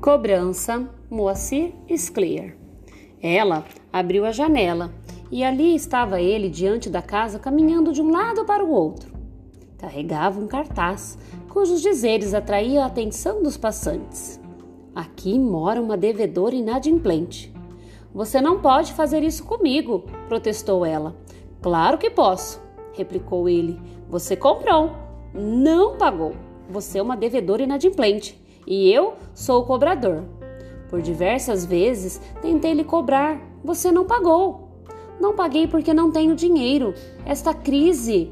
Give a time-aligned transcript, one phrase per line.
[0.00, 2.54] Cobrança Moacir Sclear.
[3.20, 4.94] Ela abriu a janela
[5.28, 9.12] e ali estava ele diante da casa caminhando de um lado para o outro.
[9.76, 11.18] Carregava um cartaz
[11.48, 14.40] cujos dizeres atraíam a atenção dos passantes.
[14.94, 17.52] Aqui mora uma devedora inadimplente.
[18.14, 21.16] Você não pode fazer isso comigo, protestou ela.
[21.60, 22.62] Claro que posso,
[22.92, 23.80] replicou ele.
[24.08, 24.92] Você comprou,
[25.34, 26.34] não pagou.
[26.70, 30.24] Você é uma devedora inadimplente e eu sou o cobrador.
[30.90, 34.68] Por diversas vezes tentei lhe cobrar, você não pagou.
[35.18, 36.94] Não paguei porque não tenho dinheiro.
[37.24, 38.30] Esta crise.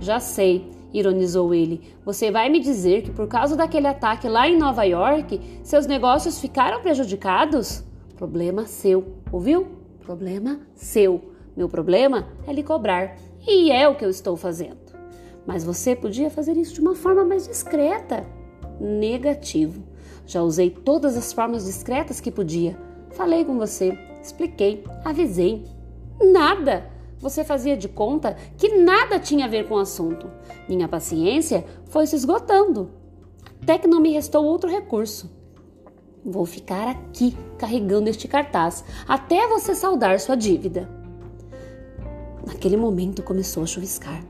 [0.00, 1.82] Já sei, ironizou ele.
[2.04, 6.40] Você vai me dizer que por causa daquele ataque lá em Nova York, seus negócios
[6.40, 7.84] ficaram prejudicados?
[8.16, 9.66] Problema seu, ouviu?
[10.00, 11.20] Problema seu.
[11.54, 13.16] Meu problema é lhe cobrar.
[13.46, 14.78] E é o que eu estou fazendo.
[15.46, 18.26] Mas você podia fazer isso de uma forma mais discreta.
[18.80, 19.82] Negativo.
[20.26, 22.76] Já usei todas as formas discretas que podia.
[23.10, 25.64] Falei com você, expliquei, avisei.
[26.20, 26.90] Nada!
[27.20, 30.30] Você fazia de conta que nada tinha a ver com o assunto.
[30.68, 32.90] Minha paciência foi se esgotando.
[33.62, 35.30] Até que não me restou outro recurso.
[36.22, 40.88] Vou ficar aqui carregando este cartaz até você saldar sua dívida.
[42.46, 44.22] Naquele momento começou a chuviscar.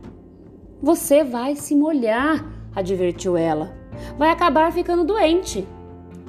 [0.82, 3.76] Você vai se molhar, advertiu ela.
[4.16, 5.66] Vai acabar ficando doente.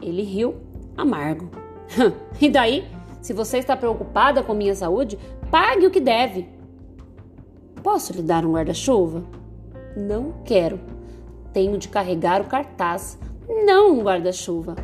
[0.01, 0.55] Ele riu,
[0.97, 1.49] amargo.
[2.39, 2.85] e daí?
[3.21, 5.17] Se você está preocupada com minha saúde,
[5.49, 6.47] pague o que deve.
[7.81, 9.23] Posso lhe dar um guarda-chuva?
[9.95, 10.79] Não quero.
[11.53, 13.17] Tenho de carregar o cartaz,
[13.65, 14.75] não um guarda-chuva.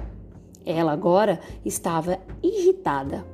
[0.66, 3.26] Ela agora estava irritada.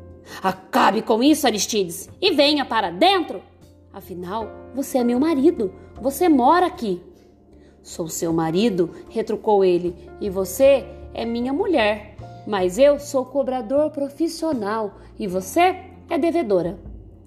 [0.42, 3.42] Acabe com isso, Aristides, e venha para dentro.
[3.94, 5.73] Afinal, você é meu marido.
[6.02, 7.02] Você mora aqui.
[7.88, 12.18] Sou seu marido, retrucou ele, e você é minha mulher.
[12.46, 15.74] Mas eu sou cobrador profissional e você
[16.09, 16.78] é devedora.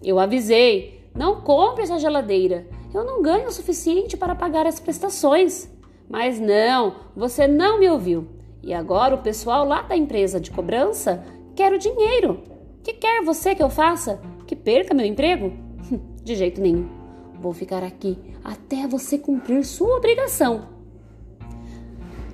[0.03, 2.66] Eu avisei: não compre essa geladeira.
[2.93, 5.66] Eu não ganho o suficiente para pagar as prestações.
[6.06, 8.28] Mas não, você não me ouviu.
[8.62, 11.25] E agora o pessoal lá da empresa de cobrança
[11.56, 12.43] quer o dinheiro.
[12.82, 14.20] Que quer você que eu faça?
[14.47, 15.54] Que perca meu emprego?
[16.22, 17.00] De jeito nenhum.
[17.40, 20.68] Vou ficar aqui até você cumprir sua obrigação.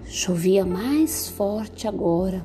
[0.04, 2.44] Chovia mais forte agora.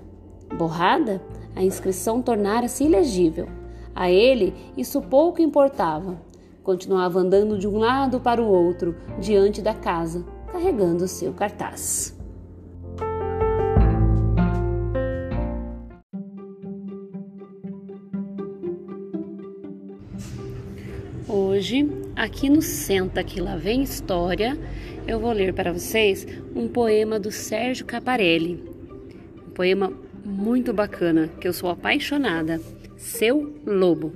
[0.55, 1.19] Borrada,
[1.55, 3.47] a inscrição tornara-se ilegível.
[3.95, 6.21] A ele isso pouco importava.
[6.61, 12.20] Continuava andando de um lado para o outro, diante da casa, carregando seu cartaz.
[21.27, 24.57] Hoje, aqui no Senta que lá vem história,
[25.07, 28.63] eu vou ler para vocês um poema do Sérgio Caparelli.
[29.47, 29.93] Um poema
[30.25, 32.59] muito bacana, que eu sou apaixonada.
[32.97, 34.13] Seu Lobo.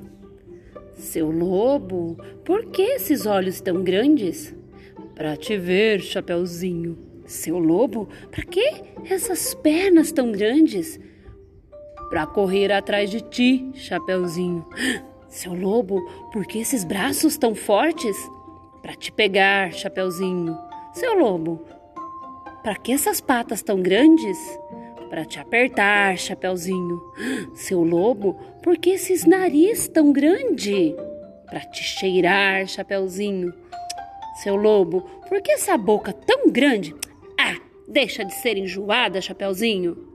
[0.93, 4.55] Seu lobo, por que esses olhos tão grandes?
[5.13, 6.97] Para te ver, Chapeuzinho.
[7.25, 10.99] Seu lobo, para que essas pernas tão grandes?
[12.09, 14.65] Para correr atrás de ti, Chapeuzinho.
[15.35, 16.01] Seu lobo,
[16.31, 18.15] por que esses braços tão fortes?
[18.81, 20.57] Para te pegar, Chapeuzinho.
[20.93, 21.61] Seu lobo,
[22.63, 24.37] para que essas patas tão grandes?
[25.09, 27.01] Para te apertar, Chapeuzinho.
[27.53, 30.95] Seu lobo, por que esses nariz tão grande?
[31.47, 33.53] Para te cheirar, Chapeuzinho.
[34.41, 36.95] Seu lobo, por que essa boca tão grande?
[37.37, 37.57] Ah,
[37.89, 40.14] deixa de ser enjoada, Chapeuzinho.